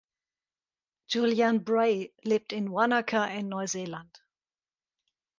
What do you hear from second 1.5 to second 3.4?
Bray lebt in Wanaka